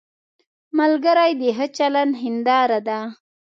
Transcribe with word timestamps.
ملګری 0.77 1.31
د 1.41 1.41
ښه 1.55 1.65
چلند 1.77 2.13
هنداره 2.23 2.79
ده 2.87 2.99